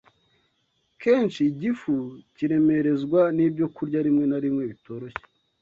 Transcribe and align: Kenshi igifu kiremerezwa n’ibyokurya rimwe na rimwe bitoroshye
Kenshi 1.01 1.41
igifu 1.51 1.93
kiremerezwa 2.35 3.21
n’ibyokurya 3.35 3.99
rimwe 4.07 4.25
na 4.27 4.37
rimwe 4.43 4.63
bitoroshye 4.71 5.23